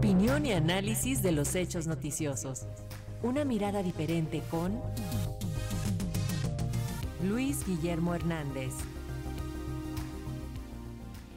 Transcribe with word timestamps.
Opinión 0.00 0.46
y 0.46 0.52
análisis 0.52 1.22
de 1.22 1.30
los 1.30 1.54
hechos 1.54 1.86
noticiosos. 1.86 2.66
Una 3.22 3.44
mirada 3.44 3.82
diferente 3.82 4.40
con 4.50 4.80
Luis 7.22 7.66
Guillermo 7.66 8.14
Hernández. 8.14 8.72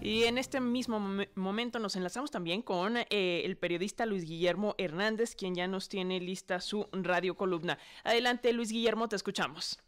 Y 0.00 0.22
en 0.22 0.38
este 0.38 0.60
mismo 0.60 1.00
momento 1.34 1.80
nos 1.80 1.96
enlazamos 1.96 2.30
también 2.30 2.62
con 2.62 2.96
eh, 2.96 3.42
el 3.44 3.56
periodista 3.56 4.06
Luis 4.06 4.24
Guillermo 4.24 4.76
Hernández, 4.78 5.34
quien 5.34 5.56
ya 5.56 5.66
nos 5.66 5.88
tiene 5.88 6.20
lista 6.20 6.60
su 6.60 6.86
radio 6.92 7.36
columna. 7.36 7.76
Adelante, 8.04 8.52
Luis 8.52 8.70
Guillermo, 8.70 9.08
te 9.08 9.16
escuchamos. 9.16 9.80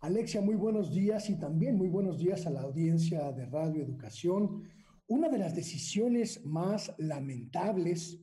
Alexia, 0.00 0.42
muy 0.42 0.56
buenos 0.56 0.92
días 0.92 1.30
y 1.30 1.38
también 1.38 1.78
muy 1.78 1.88
buenos 1.88 2.18
días 2.18 2.44
a 2.46 2.50
la 2.50 2.60
audiencia 2.60 3.32
de 3.32 3.46
Radio 3.46 3.82
Educación. 3.82 4.62
Una 5.12 5.28
de 5.28 5.36
las 5.36 5.54
decisiones 5.54 6.42
más 6.46 6.90
lamentables 6.96 8.18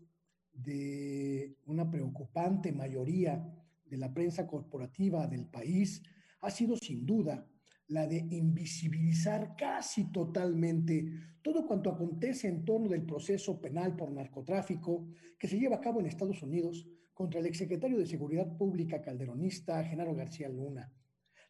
de 0.52 1.55
una 1.67 1.88
preocupante 1.91 2.71
mayoría 2.71 3.47
de 3.85 3.97
la 3.97 4.11
prensa 4.11 4.47
corporativa 4.47 5.27
del 5.27 5.45
país 5.45 6.02
ha 6.41 6.49
sido 6.49 6.75
sin 6.77 7.05
duda 7.05 7.47
la 7.89 8.07
de 8.07 8.25
invisibilizar 8.31 9.55
casi 9.55 10.11
totalmente 10.11 11.05
todo 11.44 11.67
cuanto 11.67 11.91
acontece 11.91 12.47
en 12.47 12.66
torno 12.66 12.89
del 12.89 13.05
proceso 13.05 13.61
penal 13.61 13.95
por 13.95 14.11
narcotráfico 14.11 15.09
que 15.38 15.47
se 15.47 15.59
lleva 15.59 15.75
a 15.75 15.81
cabo 15.81 15.99
en 15.99 16.08
Estados 16.08 16.41
Unidos 16.41 16.88
contra 17.13 17.39
el 17.39 17.45
exsecretario 17.45 17.99
de 17.99 18.08
Seguridad 18.08 18.58
Pública 18.58 18.99
calderonista 18.99 19.83
Genaro 19.83 20.16
García 20.16 20.49
Luna. 20.49 20.91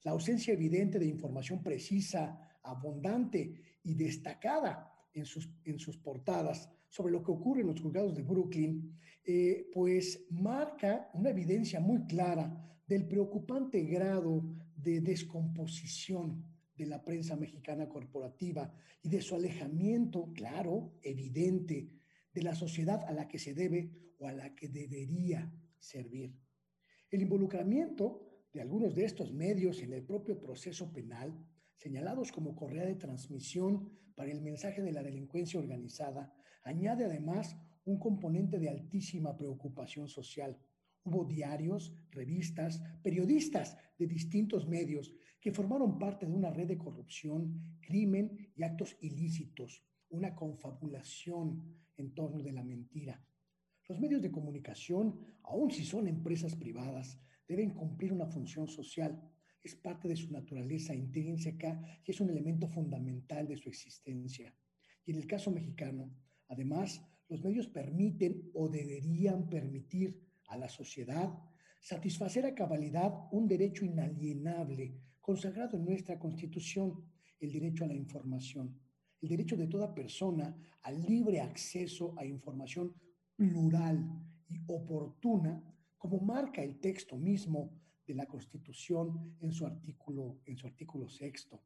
La 0.03 0.11
ausencia 0.11 0.53
evidente 0.53 0.99
de 0.99 1.05
información 1.05 1.63
precisa, 1.63 2.59
abundante 2.61 3.77
y 3.83 3.95
destacada 3.95 4.97
en 5.13 5.25
sus, 5.25 5.49
en 5.65 5.79
sus 5.79 5.97
portadas 5.97 6.69
sobre 6.87 7.13
lo 7.13 7.23
que 7.23 7.31
ocurre 7.31 7.61
en 7.61 7.67
los 7.67 7.81
juzgados 7.81 8.15
de 8.15 8.23
Brooklyn, 8.23 8.97
eh, 9.23 9.69
pues 9.73 10.25
marca 10.29 11.09
una 11.13 11.29
evidencia 11.29 11.79
muy 11.79 12.05
clara 12.05 12.81
del 12.87 13.07
preocupante 13.07 13.83
grado 13.83 14.43
de 14.75 15.01
descomposición 15.01 16.43
de 16.75 16.85
la 16.85 17.03
prensa 17.03 17.35
mexicana 17.35 17.87
corporativa 17.87 18.73
y 19.03 19.09
de 19.09 19.21
su 19.21 19.35
alejamiento, 19.35 20.31
claro, 20.33 20.93
evidente, 21.01 21.87
de 22.33 22.41
la 22.41 22.55
sociedad 22.55 23.03
a 23.05 23.11
la 23.11 23.27
que 23.27 23.37
se 23.37 23.53
debe 23.53 23.91
o 24.17 24.27
a 24.27 24.31
la 24.31 24.55
que 24.55 24.69
debería 24.69 25.51
servir. 25.77 26.33
El 27.11 27.21
involucramiento 27.21 28.47
de 28.53 28.61
algunos 28.61 28.95
de 28.95 29.05
estos 29.05 29.33
medios 29.33 29.81
en 29.81 29.93
el 29.93 30.03
propio 30.03 30.39
proceso 30.39 30.91
penal, 30.91 31.37
señalados 31.79 32.31
como 32.31 32.55
correa 32.55 32.85
de 32.85 32.95
transmisión 32.95 33.89
para 34.13 34.31
el 34.31 34.41
mensaje 34.41 34.83
de 34.83 34.91
la 34.91 35.01
delincuencia 35.01 35.59
organizada, 35.59 36.31
añade 36.63 37.05
además 37.05 37.57
un 37.85 37.97
componente 37.97 38.59
de 38.59 38.69
altísima 38.69 39.35
preocupación 39.35 40.07
social 40.07 40.59
Hubo 41.03 41.25
diarios, 41.25 41.93
revistas, 42.11 42.83
periodistas 43.01 43.77
de 43.97 44.05
distintos 44.05 44.67
medios 44.67 45.13
que 45.39 45.51
formaron 45.51 45.97
parte 45.97 46.25
de 46.25 46.33
una 46.33 46.51
red 46.51 46.67
de 46.67 46.77
corrupción, 46.77 47.79
crimen 47.81 48.51
y 48.55 48.63
actos 48.63 48.97
ilícitos, 49.01 49.83
una 50.09 50.35
confabulación 50.35 51.63
en 51.95 52.13
torno 52.13 52.43
de 52.43 52.51
la 52.51 52.63
mentira. 52.63 53.23
Los 53.87 53.99
medios 53.99 54.21
de 54.21 54.31
comunicación, 54.31 55.19
aun 55.43 55.71
si 55.71 55.85
son 55.85 56.07
empresas 56.07 56.55
privadas, 56.55 57.19
deben 57.47 57.73
cumplir 57.73 58.13
una 58.13 58.27
función 58.27 58.67
social. 58.67 59.19
Es 59.61 59.75
parte 59.75 60.07
de 60.07 60.15
su 60.15 60.31
naturaleza 60.31 60.93
intrínseca 60.95 62.01
y 62.05 62.11
es 62.11 62.21
un 62.21 62.29
elemento 62.29 62.67
fundamental 62.67 63.47
de 63.47 63.57
su 63.57 63.69
existencia. 63.69 64.53
Y 65.05 65.11
en 65.11 65.17
el 65.17 65.27
caso 65.27 65.51
mexicano, 65.51 66.13
además, 66.47 67.01
los 67.27 67.43
medios 67.43 67.67
permiten 67.67 68.49
o 68.53 68.69
deberían 68.69 69.49
permitir 69.49 70.19
a 70.47 70.57
la 70.57 70.67
sociedad, 70.67 71.31
satisfacer 71.79 72.45
a 72.45 72.55
cabalidad 72.55 73.27
un 73.31 73.47
derecho 73.47 73.85
inalienable 73.85 74.95
consagrado 75.21 75.77
en 75.77 75.85
nuestra 75.85 76.17
Constitución, 76.17 77.05
el 77.39 77.51
derecho 77.51 77.85
a 77.85 77.87
la 77.87 77.93
información, 77.93 78.79
el 79.21 79.29
derecho 79.29 79.55
de 79.55 79.67
toda 79.67 79.93
persona 79.93 80.57
al 80.83 81.05
libre 81.05 81.39
acceso 81.39 82.15
a 82.17 82.25
información 82.25 82.93
plural 83.35 84.03
y 84.49 84.59
oportuna, 84.67 85.63
como 85.97 86.19
marca 86.19 86.63
el 86.63 86.79
texto 86.79 87.17
mismo 87.17 87.71
de 88.09 88.15
la 88.15 88.25
Constitución 88.25 89.37
en 89.39 89.51
su 89.51 89.67
artículo, 89.67 90.39
en 90.45 90.57
su 90.57 90.65
artículo 90.65 91.07
sexto. 91.07 91.61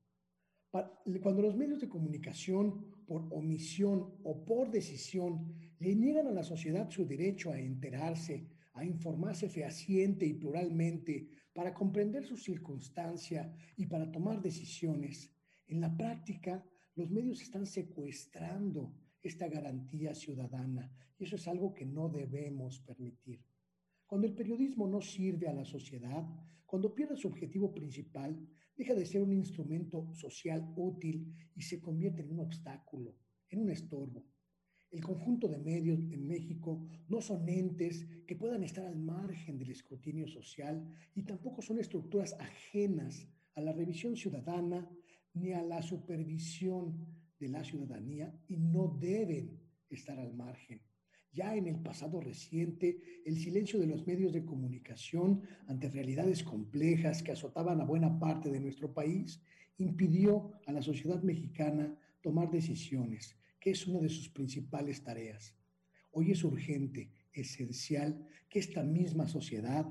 Cuando 0.69 1.41
los 1.41 1.55
medios 1.55 1.79
de 1.79 1.87
comunicación, 1.87 3.05
por 3.05 3.27
omisión 3.31 4.15
o 4.23 4.43
por 4.43 4.69
decisión, 4.69 5.53
le 5.79 5.95
niegan 5.95 6.27
a 6.27 6.31
la 6.31 6.43
sociedad 6.43 6.89
su 6.89 7.05
derecho 7.05 7.51
a 7.51 7.59
enterarse, 7.59 8.45
a 8.73 8.83
informarse 8.83 9.47
fehaciente 9.47 10.25
y 10.25 10.33
pluralmente 10.33 11.29
para 11.53 11.73
comprender 11.73 12.25
su 12.25 12.35
circunstancia 12.35 13.55
y 13.77 13.85
para 13.85 14.11
tomar 14.11 14.41
decisiones. 14.41 15.31
En 15.67 15.79
la 15.79 15.95
práctica, 15.95 16.65
los 16.95 17.09
medios 17.09 17.41
están 17.41 17.65
secuestrando 17.65 18.93
esta 19.21 19.47
garantía 19.47 20.13
ciudadana 20.13 20.91
y 21.17 21.23
eso 21.23 21.37
es 21.37 21.47
algo 21.47 21.73
que 21.73 21.85
no 21.85 22.09
debemos 22.09 22.79
permitir. 22.81 23.39
Cuando 24.05 24.27
el 24.27 24.33
periodismo 24.33 24.87
no 24.87 25.01
sirve 25.01 25.47
a 25.47 25.53
la 25.53 25.65
sociedad, 25.65 26.27
cuando 26.65 26.93
pierde 26.93 27.15
su 27.15 27.27
objetivo 27.27 27.73
principal, 27.73 28.35
deja 28.75 28.93
de 28.93 29.05
ser 29.05 29.21
un 29.21 29.33
instrumento 29.33 30.13
social 30.13 30.73
útil 30.75 31.33
y 31.55 31.61
se 31.61 31.79
convierte 31.79 32.21
en 32.21 32.31
un 32.31 32.39
obstáculo, 32.39 33.15
en 33.49 33.59
un 33.59 33.69
estorbo. 33.69 34.25
El 34.89 35.03
conjunto 35.03 35.47
de 35.47 35.57
medios 35.57 35.99
en 36.11 36.27
México 36.27 36.87
no 37.09 37.19
son 37.19 37.49
entes 37.49 38.05
que 38.27 38.35
puedan 38.35 38.63
estar 38.63 38.85
al 38.85 38.97
margen 38.97 39.57
del 39.57 39.71
escrutinio 39.71 40.27
social 40.27 40.87
y 41.15 41.23
tampoco 41.23 41.61
son 41.61 41.79
estructuras 41.79 42.33
ajenas 42.39 43.27
a 43.55 43.61
la 43.61 43.73
revisión 43.73 44.15
ciudadana 44.15 44.87
ni 45.33 45.51
a 45.51 45.63
la 45.63 45.81
supervisión 45.81 47.07
de 47.39 47.49
la 47.49 47.63
ciudadanía 47.63 48.39
y 48.47 48.57
no 48.57 48.97
deben 48.99 49.59
estar 49.89 50.19
al 50.19 50.33
margen. 50.35 50.79
Ya 51.33 51.55
en 51.55 51.67
el 51.67 51.79
pasado 51.79 52.21
reciente, 52.21 52.99
el 53.25 53.37
silencio 53.37 53.79
de 53.79 53.87
los 53.87 54.05
medios 54.05 54.33
de 54.33 54.45
comunicación 54.45 55.41
ante 55.67 55.89
realidades 55.89 56.43
complejas 56.43 57.23
que 57.23 57.31
azotaban 57.31 57.81
a 57.81 57.85
buena 57.85 58.19
parte 58.19 58.51
de 58.51 58.59
nuestro 58.59 58.93
país 58.93 59.41
impidió 59.77 60.51
a 60.67 60.71
la 60.71 60.81
sociedad 60.81 61.21
mexicana 61.23 61.97
tomar 62.21 62.51
decisiones 62.51 63.35
que 63.63 63.71
es 63.71 63.87
una 63.87 64.01
de 64.01 64.09
sus 64.09 64.27
principales 64.27 65.01
tareas. 65.01 65.55
Hoy 66.11 66.31
es 66.31 66.43
urgente, 66.43 67.09
esencial, 67.31 68.27
que 68.49 68.59
esta 68.59 68.83
misma 68.83 69.25
sociedad 69.25 69.87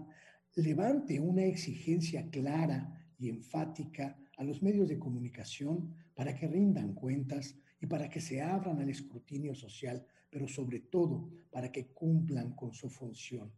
levante 0.56 1.18
una 1.18 1.46
exigencia 1.46 2.28
clara 2.28 3.10
y 3.18 3.30
enfática 3.30 4.21
a 4.36 4.44
los 4.44 4.62
medios 4.62 4.88
de 4.88 4.98
comunicación 4.98 5.94
para 6.14 6.34
que 6.34 6.48
rindan 6.48 6.94
cuentas 6.94 7.56
y 7.80 7.86
para 7.86 8.08
que 8.08 8.20
se 8.20 8.40
abran 8.40 8.80
al 8.80 8.88
escrutinio 8.88 9.54
social, 9.54 10.06
pero 10.30 10.48
sobre 10.48 10.80
todo 10.80 11.28
para 11.50 11.70
que 11.70 11.88
cumplan 11.88 12.54
con 12.54 12.72
su 12.72 12.88
función. 12.88 13.52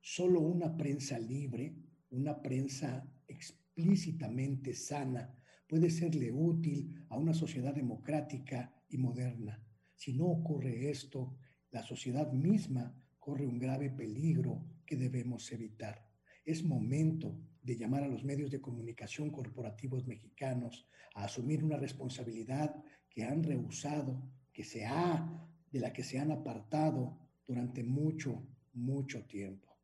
Solo 0.00 0.40
una 0.40 0.76
prensa 0.76 1.18
libre, 1.18 1.74
una 2.10 2.40
prensa 2.40 3.10
explícitamente 3.26 4.74
sana, 4.74 5.34
puede 5.66 5.90
serle 5.90 6.30
útil 6.30 7.06
a 7.08 7.16
una 7.16 7.34
sociedad 7.34 7.74
democrática 7.74 8.72
y 8.88 8.98
moderna. 8.98 9.60
Si 9.94 10.12
no 10.12 10.26
ocurre 10.26 10.90
esto, 10.90 11.36
la 11.70 11.82
sociedad 11.82 12.30
misma 12.32 12.94
corre 13.18 13.46
un 13.46 13.58
grave 13.58 13.90
peligro 13.90 14.64
que 14.86 14.96
debemos 14.96 15.50
evitar. 15.50 16.13
Es 16.44 16.64
momento 16.64 17.36
de 17.62 17.76
llamar 17.76 18.04
a 18.04 18.08
los 18.08 18.24
medios 18.24 18.50
de 18.50 18.60
comunicación 18.60 19.30
corporativos 19.30 20.06
mexicanos 20.06 20.86
a 21.14 21.24
asumir 21.24 21.64
una 21.64 21.76
responsabilidad 21.76 22.74
que 23.08 23.24
han 23.24 23.42
rehusado, 23.42 24.22
que 24.52 24.64
se 24.64 24.84
ha, 24.84 25.48
de 25.70 25.80
la 25.80 25.92
que 25.92 26.04
se 26.04 26.18
han 26.18 26.30
apartado 26.30 27.18
durante 27.46 27.82
mucho, 27.82 28.46
mucho 28.72 29.24
tiempo. 29.24 29.76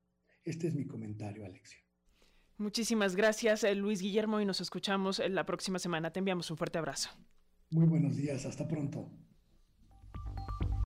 Este 0.45 0.69
es 0.69 0.75
mi 0.75 0.87
comentario, 0.87 1.45
Alexia. 1.45 1.79
Muchísimas 2.59 3.17
gracias, 3.17 3.65
eh, 3.65 3.75
Luis 3.75 4.03
Guillermo, 4.03 4.41
y 4.41 4.45
nos 4.45 4.61
escuchamos 4.61 5.23
la 5.31 5.47
próxima 5.47 5.79
semana. 5.79 6.13
Te 6.13 6.19
enviamos 6.19 6.51
un 6.51 6.59
fuerte 6.59 6.79
abrazo. 6.79 7.11
Muy 7.71 7.87
buenos 7.87 8.17
días, 8.17 8.45
hasta 8.45 8.69
pronto. 8.69 9.11